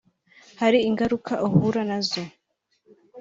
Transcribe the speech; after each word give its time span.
hari 0.61 0.79
ingaruka 0.89 1.33
uhura 1.47 1.81
na 1.89 1.99
zo 2.09 2.23